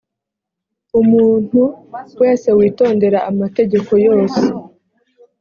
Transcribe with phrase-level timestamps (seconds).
[1.01, 1.61] umuntu
[2.21, 4.41] wese witondera amategeko yose